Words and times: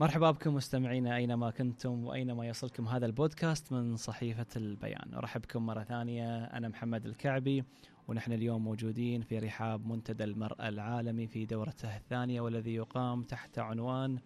مرحبا 0.00 0.30
بكم 0.30 0.54
مستمعينا 0.54 1.16
أينما 1.16 1.50
كنتم 1.50 2.04
وأينما 2.04 2.46
يصلكم 2.46 2.88
هذا 2.88 3.06
البودكاست 3.06 3.72
من 3.72 3.96
صحيفة 3.96 4.46
البيان، 4.56 5.14
أرحب 5.14 5.40
بكم 5.40 5.66
مرة 5.66 5.82
ثانية. 5.82 6.44
أنا 6.44 6.68
محمد 6.68 7.06
الكعبي 7.06 7.64
ونحن 8.08 8.32
اليوم 8.32 8.64
موجودين 8.64 9.22
في 9.22 9.38
رحاب 9.38 9.86
منتدى 9.86 10.24
المرأة 10.24 10.68
العالمي 10.68 11.26
في 11.26 11.46
دورته 11.46 11.96
الثانية 11.96 12.40
والذي 12.40 12.74
يقام 12.74 13.22
تحت 13.22 13.58
عنوان 13.58 14.18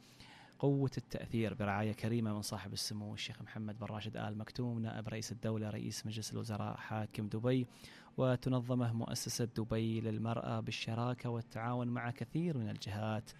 قوة 0.58 0.90
التأثير 0.98 1.54
برعاية 1.54 1.92
كريمة 1.92 2.34
من 2.34 2.42
صاحب 2.42 2.72
السمو 2.72 3.14
الشيخ 3.14 3.42
محمد 3.42 3.78
بن 3.78 3.86
راشد 3.86 4.16
آل 4.16 4.38
مكتوم 4.38 4.78
نائب 4.78 5.08
رئيس 5.08 5.32
الدولة 5.32 5.70
رئيس 5.70 6.06
مجلس 6.06 6.32
الوزراء 6.32 6.76
حاكم 6.76 7.28
دبي 7.28 7.66
وتنظمه 8.16 8.92
مؤسسة 8.92 9.44
دبي 9.44 10.00
للمرأة 10.00 10.60
بالشراكة 10.60 11.30
والتعاون 11.30 11.88
مع 11.88 12.10
كثير 12.10 12.58
من 12.58 12.68
الجهات. 12.68 13.30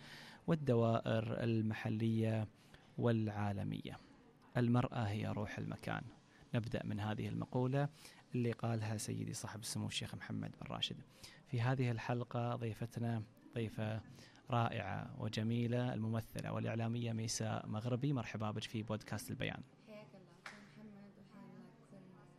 والدوائر 0.46 1.42
المحلية 1.44 2.48
والعالمية. 2.98 3.98
المرأة 4.56 5.02
هي 5.02 5.26
روح 5.26 5.58
المكان. 5.58 6.02
نبدأ 6.54 6.80
من 6.84 7.00
هذه 7.00 7.28
المقولة 7.28 7.88
اللي 8.34 8.52
قالها 8.52 8.96
سيدي 8.96 9.32
صاحب 9.32 9.60
السمو 9.60 9.86
الشيخ 9.86 10.14
محمد 10.14 10.50
بن 10.60 10.66
راشد. 10.74 10.96
في 11.48 11.60
هذه 11.60 11.90
الحلقة 11.90 12.56
ضيفتنا 12.56 13.22
ضيفة 13.54 14.00
رائعة 14.50 15.14
وجميلة 15.18 15.94
الممثلة 15.94 16.52
والإعلامية 16.52 17.12
ميساء 17.12 17.66
مغربي 17.66 18.12
مرحبا 18.12 18.50
بك 18.50 18.62
في 18.62 18.82
بودكاست 18.82 19.30
البيان. 19.30 19.62
حياك 19.88 20.06
الله 20.14 20.32
محمد 20.46 21.12
المستمعين 21.68 22.34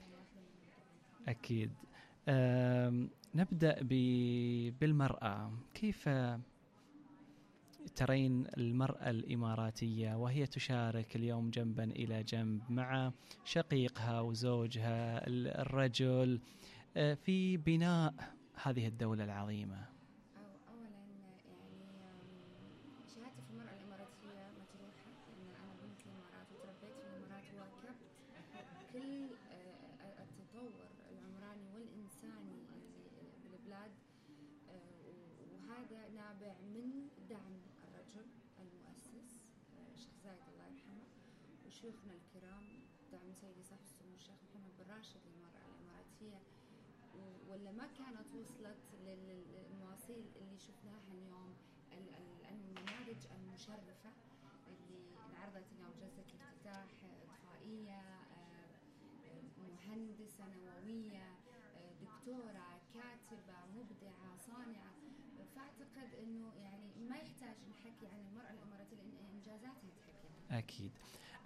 والقراء 0.00 0.28
أكيد 1.28 1.70
نبدأ 3.34 3.76
بالمرأة. 4.80 5.52
كيف 5.74 6.08
ترين 7.96 8.46
المرأة 8.56 9.10
الإماراتية 9.10 10.14
وهي 10.14 10.46
تشارك 10.46 11.16
اليوم 11.16 11.50
جنبا 11.50 11.84
إلى 11.84 12.22
جنب 12.22 12.60
مع 12.70 13.12
شقيقها 13.44 14.20
وزوجها 14.20 15.26
الرجل 15.26 16.40
آه، 16.96 17.14
في 17.14 17.56
بناء 17.56 18.14
هذه 18.62 18.86
الدولة 18.86 19.24
العظيمة؟ 19.24 19.97
شيوخنا 41.70 42.12
الكرام 42.14 42.64
دعم 43.12 43.32
سيدي 43.32 43.62
صاحب 43.62 43.82
السمو 43.82 44.14
الشيخ 44.14 44.34
محمد 44.50 44.72
بن 44.78 44.94
راشد 44.94 45.20
للمرأة 45.26 45.64
الإماراتية. 45.68 46.40
ولا 47.48 47.72
ما 47.72 47.86
كانت 47.98 48.34
وصلت 48.34 48.78
للمواصيل 49.04 50.26
اللي 50.36 50.58
شفناها 50.58 51.00
اليوم 51.12 51.54
النماذج 52.50 53.26
المشرفة 53.36 54.10
اللي 54.66 55.16
انعرضت 55.26 55.66
اليوم 55.72 55.92
جلسة 56.00 56.22
الافتتاح 56.34 57.04
إطفائية 57.22 58.02
مهندسة 59.58 60.44
نووية 60.46 61.38
دكتورة 62.02 62.80
كاتبة 62.94 63.58
مبدعة 63.76 64.17
أنه 66.22 66.52
يعني 66.62 67.08
ما 67.08 67.16
يحتاج 67.16 67.56
نحكي 67.70 68.06
عن 68.06 68.20
المرأة 68.30 68.50
الإماراتية 68.50 68.96
لأن 68.96 69.26
إنجازاتها 69.34 69.90
تحكي. 70.06 70.58
أكيد. 70.58 70.92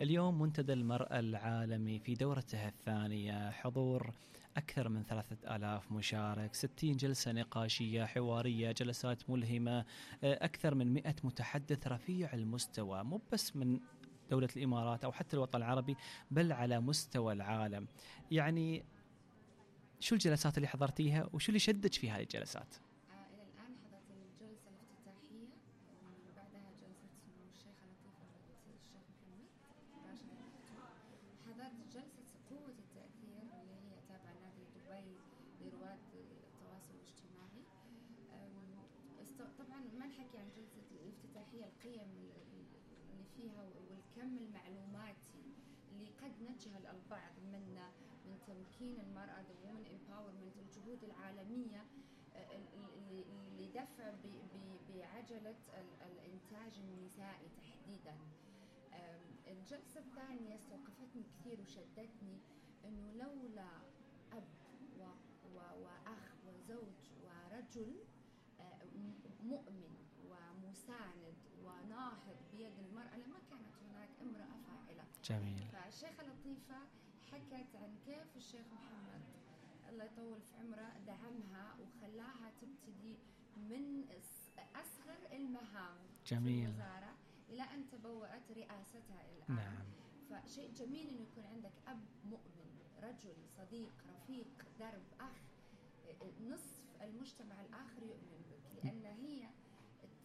اليوم 0.01 0.43
منتدى 0.43 0.73
المرأة 0.73 1.19
العالمي 1.19 1.99
في 1.99 2.15
دورته 2.15 2.69
الثانية. 2.69 3.51
حضور 3.51 4.13
أكثر 4.57 4.89
من 4.89 5.03
ثلاثة 5.03 5.57
آلاف 5.57 5.93
مشارك 5.93 6.55
ستين 6.55 6.97
جلسة 6.97 7.33
نقاشية 7.33 8.05
حوارية 8.05 8.73
جلسات 8.73 9.31
ملهمة 9.31 9.85
أكثر 10.25 10.75
من 10.75 10.93
مئة 10.95 11.15
متحدث 11.25 11.87
رفيع 11.87 12.33
المستوى. 12.33 13.05
مو 13.05 13.21
بس 13.33 13.57
من 13.57 13.81
دولة 14.31 14.49
الإمارات 14.57 15.05
أو 15.05 15.13
حتى 15.13 15.37
الوطن 15.37 15.59
العربي 15.59 15.97
بل 16.31 16.53
على 16.53 16.81
مستوى 16.81 17.33
العالم. 17.33 17.87
يعني 18.31 18.85
شو 20.01 20.15
الجلسات 20.15 20.57
اللي 20.57 20.69
حضرتيها 20.69 21.29
وشو 21.33 21.49
اللي 21.49 21.59
شدك 21.59 21.95
في 21.95 22.11
هذه 22.11 22.23
الجلسات؟ 22.23 22.77
الكم 43.91 44.37
المعلوماتي 44.39 45.43
اللي 45.93 46.07
قد 46.23 46.33
نجهل 46.43 46.87
البعض 46.87 47.33
منا 47.53 47.91
من 48.27 48.39
تمكين 48.47 49.01
المرأة 49.01 49.43
the 49.43 49.57
women 49.67 49.87
empowerment 49.87 50.59
الجهود 50.59 51.05
العالمية 51.05 51.87
لدفع 53.59 54.15
بعجلة 54.89 55.57
الإنتاج 56.07 56.79
النسائي 56.79 57.49
تحديدا. 57.57 58.17
الجلسة 59.47 60.01
الثانية 60.01 60.55
استوقفتني 60.55 61.23
كثير 61.23 61.61
وشدتني 61.61 62.39
أنه 62.85 63.13
لولا 63.13 63.69
أب 64.33 64.45
وأخ 65.55 66.35
وزوج 66.47 67.11
ورجل 67.25 67.95
مؤمن 69.43 69.95
ومساند 70.31 71.35
وناهض 71.65 72.37
بيد 72.53 72.79
المرأة 72.79 73.17
لما 73.17 73.39
كانت 73.51 73.75
هناك 73.83 74.09
امرأة 74.23 74.57
فاعلة. 74.67 75.05
جميل. 75.25 75.69
فالشيخة 75.73 76.23
لطيفة 76.23 76.79
حكت 77.33 77.77
عن 77.77 77.97
كيف 78.07 78.37
الشيخ 78.37 78.67
محمد 78.73 79.21
الله 79.89 80.05
يطول 80.05 80.41
في 80.41 80.57
عمره 80.57 80.99
دعمها 81.07 81.77
وخلاها 81.81 82.53
تبتدي 82.61 83.17
من 83.57 84.05
أصغر 84.75 85.37
المهام 85.37 85.97
جميل. 86.27 86.67
في 86.67 86.71
الوزارة 86.71 87.13
إلى 87.49 87.63
أن 87.63 87.89
تبوأت 87.89 88.51
رئاستها 88.51 89.25
الآن. 89.31 89.57
نعم. 89.57 89.85
فشيء 90.31 90.73
جميل 90.73 91.09
أنه 91.09 91.23
يكون 91.23 91.45
عندك 91.45 91.73
أب 91.89 92.01
مؤمن 92.25 92.71
رجل 93.03 93.35
صديق 93.59 93.93
رفيق 94.15 94.65
درب 94.81 95.03
أخ 95.21 95.37
نصف 96.41 96.83
المجتمع 97.03 97.61
الآخر 97.61 98.03
يؤمن 98.03 98.43
بك 98.51 98.85
لأن 98.85 99.02
هي 99.13 99.49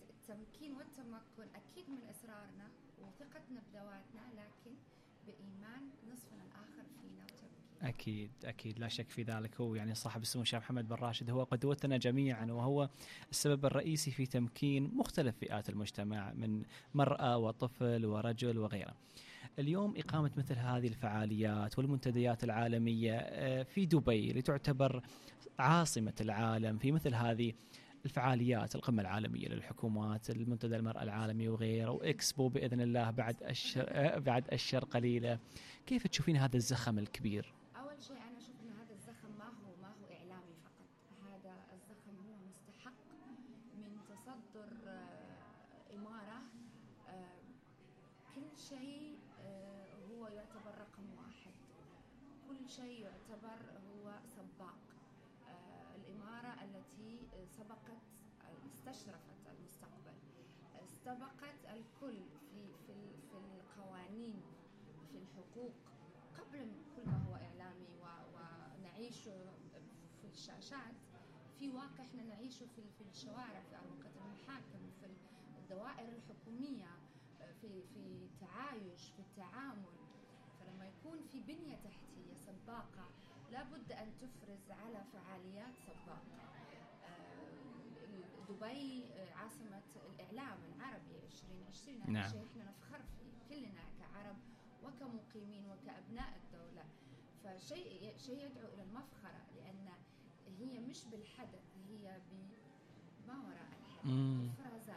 التمكين 0.09 0.73
والتمكن 0.73 1.47
أكيد 1.55 1.89
من 1.89 1.99
إصرارنا 2.09 2.67
وثقتنا 3.01 3.61
بذواتنا 3.71 4.21
لكن 4.33 4.75
بإيمان 5.27 5.89
نصفنا 6.11 6.43
الآخر 6.43 6.83
فينا 7.01 7.23
وتمكين 7.23 7.87
أكيد 7.87 8.31
أكيد. 8.45 8.79
لا 8.79 8.87
شك 8.87 9.09
في 9.09 9.23
ذلك. 9.23 9.61
هو 9.61 9.75
يعني 9.75 9.95
صاحب 9.95 10.21
السمو 10.21 10.41
الشيخ 10.41 10.59
محمد 10.59 10.87
بن 10.87 10.95
راشد 10.95 11.29
هو 11.29 11.43
قدوتنا 11.43 11.97
جميعا 11.97 12.45
وهو 12.45 12.89
السبب 13.31 13.65
الرئيسي 13.65 14.11
في 14.11 14.25
تمكين 14.25 14.91
مختلف 14.95 15.37
فئات 15.37 15.69
المجتمع 15.69 16.33
من 16.33 16.63
مرأة 16.93 17.37
وطفل 17.37 18.05
ورجل 18.05 18.57
وغيره. 18.57 18.93
اليوم 19.59 19.93
إقامة 19.97 20.31
مثل 20.37 20.55
هذه 20.55 20.87
الفعاليات 20.87 21.79
والمنتديات 21.79 22.43
العالمية 22.43 23.17
آه، 23.17 23.63
في 23.63 23.85
دبي 23.85 24.33
لتعتبر 24.33 25.01
عاصمة 25.59 26.13
العالم 26.21 26.77
في 26.77 26.91
مثل 26.91 27.13
هذه 27.15 27.53
الفعاليات 28.05 28.75
القمة 28.75 29.01
العالمية 29.01 29.47
للحكومات 29.47 30.29
المنتدى 30.29 30.75
المرأة 30.75 31.03
العالمي 31.03 31.49
وغيره 31.49 31.91
وإكسبو 31.91 32.49
بإذن 32.49 32.81
الله 32.81 33.11
بعد 33.11 33.43
أشهر 33.43 33.85
آه، 33.89 34.19
بعد 34.19 34.49
أشهر 34.49 34.83
قليلة. 34.85 35.39
كيف 35.85 36.07
تشوفين 36.07 36.37
هذا 36.37 36.55
الزخم 36.55 36.99
الكبير؟ 36.99 37.53
أول 37.75 38.01
شيء 38.03 38.17
أنا 38.17 38.37
أشوف 38.37 38.55
أن 38.63 38.69
هذا 38.69 38.93
الزخم 38.93 39.29
ما 39.39 39.45
هو 39.45 39.81
ما 39.81 39.87
هو 39.87 40.05
إعلامي 40.13 40.55
فقط. 40.63 40.87
هذا 41.27 41.55
الزخم 41.73 42.15
هو 42.27 42.35
مستحق 42.49 42.93
من 43.77 43.97
تصدر 44.09 44.69
آه، 44.87 45.95
إمارة. 45.95 46.41
آه، 47.09 47.37
كل 48.35 48.57
شيء 48.69 49.17
هو 50.11 50.27
يعتبر 50.27 50.71
رقم 50.79 51.03
واحد. 51.17 51.51
كل 52.49 52.69
شيء 52.69 53.01
يعتبر 53.01 53.76
سبقت 57.67 58.01
استشرفت 58.73 59.47
المستقبل. 59.47 60.13
استبقت 60.83 61.65
الكل 61.65 62.17
في 62.51 62.73
في 62.87 62.93
في 63.31 63.37
القوانين 63.37 64.41
في 65.11 65.17
الحقوق. 65.17 65.73
قبل 66.37 66.71
كل 66.95 67.05
ما 67.05 67.17
هو 67.27 67.35
إعلامي 67.35 67.87
ونعيش 68.01 69.19
في 70.21 70.27
الشاشات 70.33 70.95
في 71.59 71.69
واقع 71.69 72.03
إحنا 72.03 72.23
نعيشه 72.23 72.65
في 72.75 72.81
في 72.97 73.03
الشوارع 73.09 73.61
في 73.69 73.75
أروقة 73.75 74.11
المحاكم 74.15 74.91
في 75.01 75.05
الدوائر 75.59 76.09
الحكومية 76.15 76.89
في 77.61 77.81
في 77.93 78.27
تعايش 78.41 79.09
في 79.11 79.19
التعامل. 79.19 79.97
فلما 80.59 80.87
يكون 80.87 81.21
في 81.31 81.39
بنية 81.39 81.75
تحتية 81.75 82.33
سباقة 82.33 83.09
لابد 83.51 83.91
أن 83.91 84.11
تفرز 84.21 84.71
على 84.71 85.03
فعاليات 85.13 85.73
سباقة. 85.87 86.37
آه، 86.37 86.56
دبي 88.49 89.03
آه، 89.05 89.33
عاصمة 89.33 89.81
الإعلام 90.19 90.57
العربي 90.75 91.15
2020 91.23 92.01
هذا 92.01 92.11
نعم. 92.11 92.29
شيء 92.29 92.45
إحنا 92.51 92.63
نفخر 92.71 93.01
فيه 93.19 93.55
كلنا 93.55 93.81
كعرب 93.99 94.35
وكمقيمين 94.83 95.65
وكأبناء 95.65 96.33
الدولة. 96.43 96.83
فشيء 97.43 98.13
شيء 98.17 98.45
يدعو 98.45 98.67
إلى 98.73 98.83
المفخرة 98.83 99.41
لأن 99.55 99.87
هي 100.59 100.79
مش 100.79 101.03
بالحدث 101.11 101.63
هي 101.89 102.19
بما 102.31 103.39
وراء 103.39 103.67
الحدث. 104.05 104.91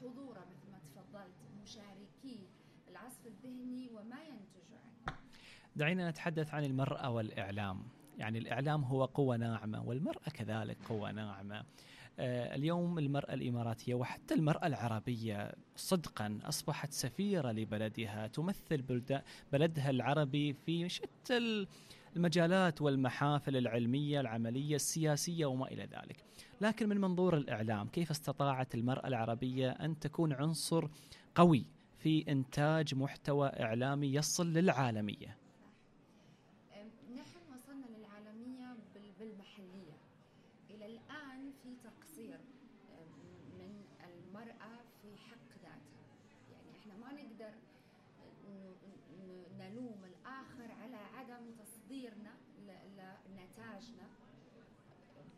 حضورة 0.00 0.40
مثل 0.40 0.70
ما 0.72 0.78
تفضلت 0.78 1.34
مشاركيه 1.62 2.46
العصف 2.88 3.26
الذهني 3.26 3.88
وما 3.90 4.22
ينتج 4.22 4.72
عنه. 4.72 5.16
دعينا 5.76 6.10
نتحدث 6.10 6.54
عن 6.54 6.64
المرأة 6.64 7.10
والإعلام. 7.10 7.82
يعني 8.18 8.38
الإعلام 8.38 8.84
هو 8.84 9.04
قوة 9.04 9.36
ناعمة 9.36 9.82
والمرأة 9.88 10.30
كذلك 10.34 10.76
قوة 10.88 11.10
ناعمة. 11.12 11.64
اليوم 12.18 12.98
المرأة 12.98 13.34
الإماراتية 13.34 13.94
وحتى 13.94 14.34
المرأة 14.34 14.66
العربية 14.66 15.52
صدقا 15.76 16.38
أصبحت 16.44 16.92
سفيرة 16.92 17.52
لبلدها 17.52 18.26
تمثل 18.26 18.82
بلد- 18.82 19.22
بلدها 19.52 19.90
العربي 19.90 20.52
في 20.52 20.88
شتى 20.88 21.66
المجالات 22.16 22.82
والمحافل 22.82 23.56
العلمية 23.56 24.20
العملية 24.20 24.76
السياسية 24.76 25.46
وما 25.46 25.66
إلى 25.68 25.82
ذلك. 25.82 26.24
لكن 26.60 26.88
من 26.88 27.00
منظور 27.00 27.36
الإعلام 27.36 27.88
كيف 27.88 28.10
استطاعت 28.10 28.74
المرأة 28.74 29.06
العربية 29.08 29.70
أن 29.70 29.98
تكون 29.98 30.32
عنصر 30.32 30.88
قوي 31.34 31.66
في 31.98 32.24
إنتاج 32.28 32.94
محتوى 32.94 33.48
إعلامي 33.48 34.14
يصل 34.14 34.52
للعالمية؟ 34.52 35.36
إلى 40.82 40.92
الآن 40.96 41.52
في 41.62 41.76
تقصير 41.84 42.40
من 43.58 43.84
المرأة 44.04 44.78
في 45.02 45.16
حق 45.16 45.48
ذاتها. 45.62 46.02
يعني 46.52 46.70
إحنا 46.72 46.96
ما 46.96 47.12
نقدر 47.12 47.54
نلوم 49.58 50.04
الآخر 50.04 50.72
على 50.82 50.96
عدم 50.96 51.50
تصديرنا 51.58 52.34
لنتاجنا 53.28 54.08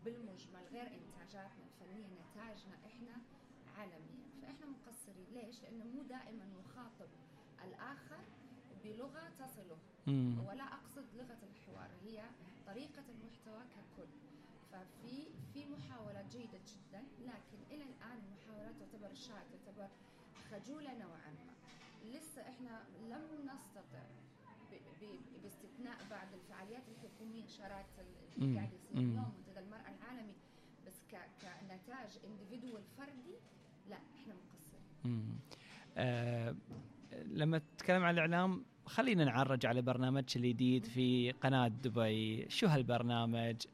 بالمجمل 0.05 0.65
غير 0.73 0.87
إنتاجاتنا 0.87 1.65
الفنية 1.65 2.07
نتاجنا 2.07 2.77
إحنا 2.87 3.17
عالميا. 3.77 4.25
فإحنا 4.43 4.67
مقصرين. 4.67 5.27
ليش؟ 5.33 5.63
لأنه 5.63 5.85
مو 5.85 6.03
دائما 6.03 6.45
نخاطب 6.45 7.09
الآخر 7.65 8.21
بلغة 8.85 9.31
تصله. 9.39 9.79
ولا 10.49 10.65
أقصد 10.65 11.05
لغة 11.15 11.39
الحوار. 11.43 11.91
هي 12.05 12.25
طريقه 12.67 13.05
المحتوى 13.09 13.63
ككل 13.77 14.09
ففي 14.73 15.27
في 15.53 15.67
جيدة 16.35 16.59
جدا 16.73 17.03
لكن 17.21 17.59
إلى 17.75 17.83
الآن 17.85 18.19
المحاولات 18.27 18.75
تعتبر 18.81 19.15
شاذه 19.15 19.59
تعتبر 19.67 19.89
خجولة 20.51 20.95
نوعا 20.99 21.31
ما 21.47 21.55
لسه 22.13 22.43
إحنا 22.43 22.83
لم 23.09 23.51
نستطع 23.51 24.03
باستثناء 25.43 25.97
بعض 26.11 26.29
الفعاليات 26.35 26.83
الحكومية 26.89 27.47
شارات 27.47 27.87
اللي. 28.39 28.57
قاعد 28.59 28.73
يصير. 28.73 28.97
اليوم 28.99 29.33
منتدى 29.39 29.59
المرأة 29.61 29.89
العالمي 29.99 30.35
بس 30.87 31.01
كنتاج 31.11 32.19
اندفيدوال 32.25 32.83
فردي 32.99 33.35
لا 33.91 33.97
إحنا 33.97 34.35
مقصرين. 34.35 35.39
آه 35.97 36.55
لما 37.25 37.59
تتكلم 37.59 38.03
عن 38.05 38.15
الإعلام 38.15 38.65
خلينا 38.87 39.25
نعرج 39.25 39.67
على 39.67 39.83
برنامج 39.83 40.25
الجديد 40.37 40.85
في 40.85 41.31
قناة 41.31 41.69
دبي 41.69 42.49
شو 42.51 42.67
هالبرنامج 42.67 43.67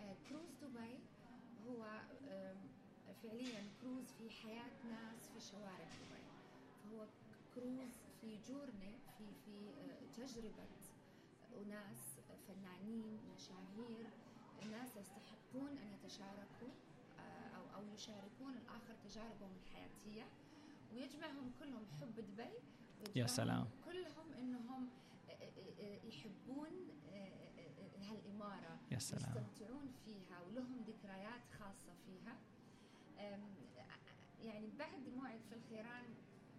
آه، 0.00 0.14
كروز 0.28 0.50
دبي 0.62 0.98
هو 1.68 1.84
آم، 2.30 2.56
فعليا 3.22 3.62
كروز 3.82 4.06
في 4.18 4.30
حياة 4.30 4.70
ناس 4.90 5.28
في 5.34 5.40
شوارع 5.50 5.88
دبي 6.00 6.22
فهو 6.84 7.06
كروز 7.54 7.90
في 8.20 8.38
جورني 8.48 8.98
في 9.18 9.24
في 9.44 9.70
آه، 9.80 10.00
تجربة 10.16 10.66
أناس 11.62 12.18
فنانين 12.48 13.18
مشاهير 13.34 14.06
ناس 14.70 14.96
يستحقون 14.96 15.78
أن 15.78 15.88
يتشاركوا 15.92 16.68
آه، 17.18 17.56
أو 17.56 17.62
أو 17.74 17.94
يشاركون 17.94 18.52
الآخر 18.56 18.94
تجاربهم 19.08 19.50
الحياتية. 19.64 20.26
ويجمعهم 20.94 21.52
كلهم 21.60 21.86
حب 22.00 22.14
دبي 22.14 22.50
ويجمعهم 23.16 23.26
سلام. 23.26 23.68
كلهم 23.84 24.32
إنهم 24.38 24.88
آه، 25.30 25.98
يحبون 26.06 26.88
هالإمارة 28.00 28.78
يا 28.90 28.98
سلام. 28.98 29.22
يستمتعون 29.36 29.92
فيها 30.04 30.40
ولهم 30.40 30.84
ذكريات 30.88 31.42
خاصة 31.58 31.92
فيها. 32.06 32.36
يعني 34.44 34.70
بعد 34.78 35.08
موعد 35.16 35.40
في 35.50 35.54
الخيران 35.54 36.04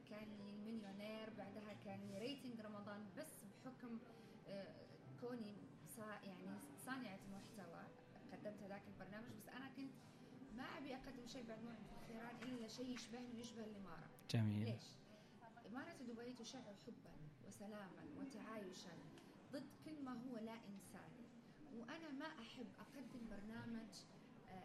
كان 0.09 0.27
لي 0.37 0.49
المليونير 0.49 1.29
بعدها 1.37 1.73
كان 1.85 1.99
rating 2.17 2.59
رمضان 2.61 3.05
بس 3.17 3.43
بحكم 3.65 3.99
كوني 5.21 5.55
صا 5.97 6.19
يعني 6.23 6.57
صانعة 6.85 7.19
محتوى 7.31 7.83
قدمت 8.31 8.63
هذاك 8.63 8.81
البرنامج 8.87 9.27
بس 9.37 9.49
أنا 9.49 9.67
كنت 9.77 9.91
ما 10.57 10.63
أبي 10.77 10.95
أقدم 10.95 11.27
شيء 11.27 11.43
بعد 11.47 11.63
موعد 11.63 11.77
في 11.83 11.91
الخيران 12.01 12.35
إلا 12.43 12.67
شيء 12.67 12.89
يشبهني 12.93 13.27
ويشبه 13.35 13.63
الإمارة 13.63 14.09
جميل. 14.31 14.65
ليش؟ 14.65 14.83
إمارة 15.65 15.93
دبي 15.93 16.33
تشع 16.33 16.59
حبا 16.59 17.11
وسلاما 17.47 18.03
وتعايشا 18.19 18.91
ضد 19.53 19.69
كل 19.85 20.03
ما 20.03 20.11
هو 20.11 20.37
لا 20.37 20.53
إنساني. 20.53 21.23
وأنا 21.77 22.11
ما 22.11 22.25
أحب 22.25 22.67
أقدم 22.79 23.29
برنامج 23.29 23.89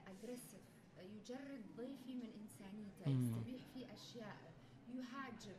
أجريسيف 0.06 0.77
يجرد 1.02 1.62
ضيفي 1.76 2.14
من 2.14 2.30
إنسانيته 2.40 3.06
مم. 3.10 3.22
يستبيح 3.24 3.62
فيه 3.74 3.94
أشياء 3.94 4.36
يهاجم 4.88 5.56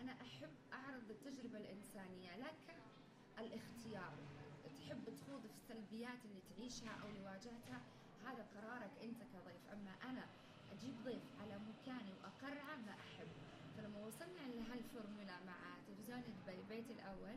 أنا 0.00 0.12
أحب 0.12 0.50
أعرض 0.72 1.10
التجربة 1.10 1.58
الإنسانية 1.58 2.36
لك 2.36 2.76
الاختيار. 3.38 4.14
تحب 4.78 5.04
تخوض 5.04 5.40
في 5.46 5.54
السلبيات 5.54 6.18
اللي 6.24 6.40
تعيشها 6.56 6.90
أو 7.02 7.08
اللي 7.08 7.20
واجهتها؟ 7.20 7.80
هذا 8.26 8.46
قرارك 8.54 8.90
أنت 9.02 9.16
كضيف. 9.22 9.62
أما 9.72 9.90
أنا 10.10 10.26
أجيب 10.72 10.94
ضيف 11.04 11.22
على 11.40 11.58
مكاني 11.58 12.12
وأقرعه 12.12 12.76
ما 12.76 12.92
أحب. 12.92 13.28
فلما 13.76 13.98
وصلنا 14.06 14.40
لهالفورمولا 14.54 15.44
مع 15.46 15.56
تلفزيون 15.88 16.22
دبي 16.46 16.62
بيت 16.68 16.90
الأول 16.90 17.36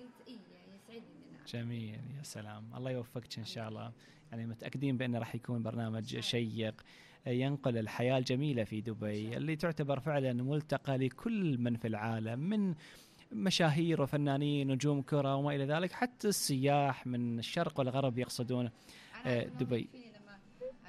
قلت 0.00 0.28
إيه 0.28 0.38
يسعدني 0.74 0.98
إن 0.98 1.34
أنا 1.34 1.44
جميل 1.46 2.00
يا 2.18 2.22
سلام. 2.22 2.64
الله 2.76 2.90
يوفقك 2.90 3.38
إن 3.38 3.44
شاء 3.44 3.68
الله. 3.68 3.92
يعني 4.30 4.46
متأكدين 4.46 4.96
بأنه 4.96 5.18
راح 5.18 5.34
يكون 5.34 5.62
برنامج 5.62 6.18
شيق 6.20 6.82
ينقل 7.26 7.78
الحياة 7.78 8.18
الجميلة 8.18 8.64
في 8.64 8.80
دبي 8.80 9.36
اللي 9.36 9.56
تعتبر 9.56 10.00
فعلا 10.00 10.32
ملتقى 10.32 10.98
لكل 10.98 11.58
من 11.58 11.76
في 11.76 11.88
العالم 11.88 12.38
من 12.40 12.74
مشاهير 13.32 14.02
وفنانين 14.02 14.68
نجوم 14.72 15.02
كرة 15.02 15.36
وما 15.36 15.54
إلى 15.54 15.64
ذلك 15.64 15.92
حتى 15.92 16.28
السياح 16.28 17.06
من 17.06 17.38
الشرق 17.38 17.78
والغرب 17.78 18.18
يقصدون 18.18 18.66
آه، 19.26 19.40
أقول 19.42 19.50
دبي. 19.58 19.88
لما 19.94 20.38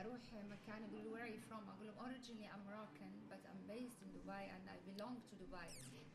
أروح 0.01 0.17
مكان 0.51 0.81
يقولوا 0.93 1.17
where 1.17 1.21
are 1.21 1.33
you 1.33 1.41
from 1.49 1.69
أقول 1.69 1.87
لهم 1.87 2.05
originally 2.05 2.47
I'm 2.53 2.63
Moroccan 2.69 3.11
but 3.29 3.41
I'm 3.51 3.61
based 3.73 3.99
in 4.05 4.09
Dubai 4.17 4.43
and 4.55 4.63
I 4.69 4.77
belong 4.95 5.15
to 5.29 5.33
Dubai. 5.43 5.67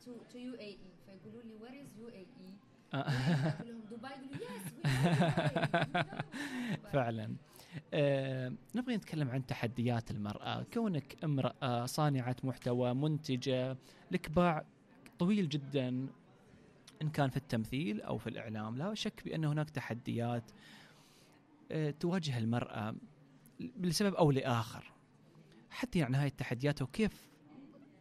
To 0.05 0.11
to 0.33 0.38
UAE 0.38 0.79
فيقولوا 1.07 1.43
لي 1.43 1.55
where 1.61 1.75
is 1.85 1.91
UAE 2.07 2.26
أقول 2.37 2.55
Dubai. 2.93 4.16
فعلا. 6.93 7.37
آه 7.95 8.52
نبغى 8.75 8.97
نتكلم 8.97 9.31
عن 9.31 9.47
تحديات 9.47 10.11
المرأة. 10.11 10.62
كونك 10.75 11.25
امرأة 11.25 11.87
صانعة 11.87 12.37
محتوى 12.45 12.95
منتجة 12.95 13.76
لك 14.11 14.31
باع 14.31 14.64
طويل 15.19 15.49
جدا 15.49 15.88
إن 17.02 17.11
كان 17.12 17.31
في 17.31 17.37
التمثيل 17.37 18.00
أو 18.02 18.19
في 18.19 18.26
الإعلام 18.26 18.76
لا 18.76 18.95
شك 18.95 19.23
بأن 19.25 19.45
هناك 19.45 19.71
تحديات 19.71 20.50
آه 21.73 21.90
تواجه 21.90 22.38
المرأة 22.38 22.95
لسبب 23.61 24.14
أو 24.14 24.31
لآخر. 24.31 24.93
حتى 25.71 25.99
يعني 25.99 26.16
هاي 26.16 26.26
التحديات 26.26 26.83
وكيف 26.83 27.28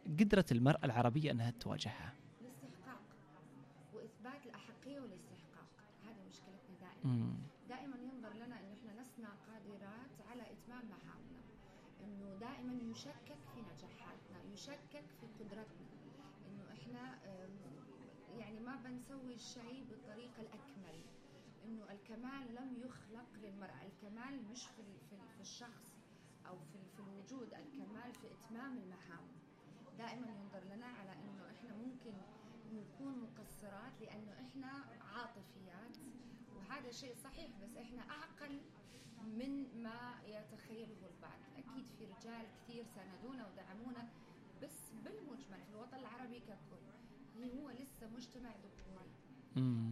قدرت 0.06 0.52
المرأة 0.52 0.84
العربية 0.84 1.30
أنها 1.30 1.50
تواجهها 1.50 2.12
الاستحقاق 2.40 3.00
وإثبات 3.94 4.46
الأحقية 4.46 5.00
والاستحقاق 5.00 5.68
هذه 6.04 6.20
مشكلتنا 6.28 6.76
دائما 6.80 7.04
مم. 7.04 7.34
دائما 7.68 7.96
ينظر 7.96 8.32
لنا 8.34 8.60
انه 8.60 8.74
إحنا 8.78 9.00
لسنا 9.00 9.28
قادرات 9.48 10.10
على 10.30 10.42
اتمام 10.42 10.84
مهامنا 10.88 11.40
انه 12.04 12.36
دائما 12.40 12.72
يشكك 12.96 13.38
في 13.54 13.60
نجاحاتنا 13.62 14.42
يشكك 14.52 15.04
في 15.20 15.26
قدرتنا. 15.38 15.86
إنه 16.46 16.72
إحنا 16.72 17.18
يعني 18.38 18.60
ما 18.60 18.76
بنسوي 18.76 19.34
الشيء 19.34 19.84
بالطريقة 19.90 20.40
الأكمل. 20.42 21.04
إنه 21.64 21.92
الكمال 21.92 22.54
لم 22.54 22.76
يخلق 22.84 23.26
للمرأة 23.34 23.82
الكمال 23.86 24.44
مش 24.50 24.66
في 24.66 24.82
في 25.08 25.12
ال- 25.14 25.28
في 25.34 25.40
الشخص 25.40 25.98
أو 26.46 26.58
في 26.58 26.78
في 26.96 27.00
الوجود 27.00 27.54
الكمال 27.54 28.12
في 28.14 28.26
إتمام 28.32 28.78
المهام. 28.78 29.26
دائما 29.98 30.26
ينظر 30.26 30.64
لنا 30.74 30.86
على 30.86 31.12
إنه 31.12 31.50
إحنا 31.50 31.74
ممكن 31.74 32.12
نكون 32.72 33.18
مقصرات 33.22 34.00
لأنه 34.00 34.32
إحنا 34.32 34.84
عاطفيات. 35.00 35.96
وهذا 36.68 36.90
شيء 36.90 37.14
صحيح 37.14 37.50
بس 37.62 37.76
إحنا 37.76 38.02
أعقل 38.10 38.60
من 39.24 39.82
ما 39.82 40.14
يتخيله 40.26 40.96
البعض. 41.06 41.38
أكيد 41.58 41.86
في 41.98 42.04
رجال 42.04 42.46
كثير 42.62 42.84
ساندونا 42.94 43.46
ودعمونا 43.48 44.08
بس 44.62 44.90
بالمجمل 45.04 45.60
في 45.64 45.70
الوطن 45.70 45.96
العربي 45.98 46.40
ككل 46.40 46.86
هو 47.60 47.70
لسه 47.70 48.08
مجتمع 48.08 48.50
ذكوري. 48.50 49.10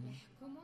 يحكمه 0.09 0.63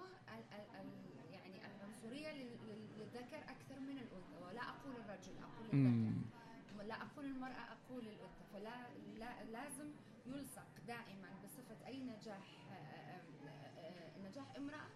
يعني 1.31 1.61
العنصرية 1.65 2.31
لل- 2.31 2.57
لل- 2.67 2.89
للذكر 2.99 3.37
أكثر 3.37 3.79
من 3.79 3.97
الأنثى. 3.97 4.35
ولا 4.45 4.61
أقول 4.69 4.95
الرجل 4.95 5.37
أقول. 5.37 5.67
الذكر. 5.73 6.83
لا 6.87 7.01
أقول 7.01 7.25
المرأة 7.25 7.71
أقول 7.73 8.07
الأنثى. 8.07 8.43
فلا 8.53 8.87
لا 9.19 9.43
لازم 9.43 9.91
يلصق 10.25 10.67
دائما 10.87 11.29
بصفة 11.43 11.87
أي 11.87 12.03
نجاح 12.03 12.67
آه، 12.71 12.73
آه، 12.73 13.21
آه، 13.79 14.19
نجاح 14.29 14.55
امرأة 14.57 14.87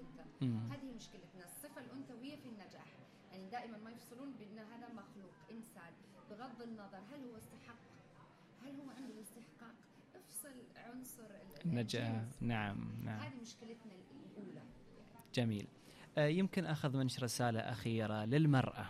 الأنثى. 0.00 0.74
هذه 0.74 0.92
مشكلتنا 0.96 1.44
الصفة 1.44 1.80
الانثويه 1.80 2.36
في 2.36 2.48
النجاح. 2.48 2.86
يعني 3.32 3.50
دائما 3.50 3.78
ما 3.78 3.90
يفصلون 3.90 4.32
بأن 4.38 4.58
هذا 4.58 4.88
مخلوق 4.88 5.32
إنسان. 5.50 5.92
بغض 6.30 6.62
النظر 6.62 6.98
هل 6.98 7.24
هو 7.30 7.36
استحق؟ 7.36 7.78
هل 8.62 8.68
هو 8.80 8.90
عنده 8.90 9.14
الاستحقاق 9.14 9.74
افصل 10.14 10.54
عنصر 10.76 11.22
ال- 11.24 11.66
النجاح. 11.66 12.22
نعم 12.40 12.90
نعم. 13.04 13.20
هذه 13.20 13.40
مشكلتنا 13.42 13.92
الأولى. 13.92 14.62
جميل. 15.34 15.66
آه، 16.18 16.26
يمكن 16.26 16.64
أخذ 16.66 16.96
منك 16.96 17.22
رسالة 17.22 17.60
أخيرة 17.60 18.24
للمرأة. 18.24 18.86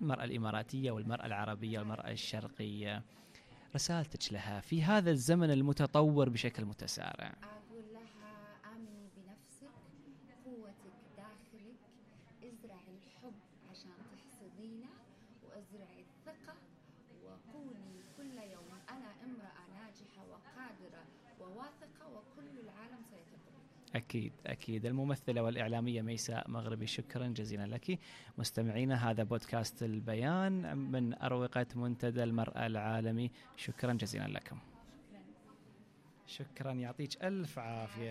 المرأة 0.00 0.24
الإماراتية 0.24 0.90
والمرأة 0.90 1.26
العربية 1.26 1.78
والمرأة 1.78 2.10
الشرقية. 2.10 3.02
رسالتك 3.74 4.32
لها 4.32 4.60
في 4.60 4.82
هذا 4.82 5.10
الزمن 5.10 5.50
المتطور 5.50 6.28
بشكل 6.28 6.64
متسارع. 6.64 7.34
ناجحة 19.90 20.22
وقادرة 20.30 21.04
وواثقة 21.40 22.08
وكل 22.14 22.58
العالم 22.64 23.02
سيثق 23.10 23.38
بي 23.92 23.98
أكيد 23.98 24.32
أكيد. 24.46 24.86
الممثلة 24.86 25.42
والإعلامية 25.42 26.02
ميساء 26.02 26.50
مغربي 26.50 26.86
شكرا 26.86 27.26
جزيلا 27.26 27.66
لك. 27.66 27.98
مستمعينا 28.38 29.10
هذا 29.10 29.22
بودكاست 29.22 29.82
البيان 29.82 30.78
من 30.78 31.14
أروقة 31.14 31.66
منتدى 31.74 32.22
المرأة 32.22 32.66
العالمي. 32.66 33.30
شكرا 33.56 33.92
جزيلا 33.92 34.28
لكم. 34.28 34.58
شكرا 36.26 36.46
شكرا 36.48 36.72
يعطيك 36.72 37.24
ألف 37.24 37.58
عافية. 37.58 38.08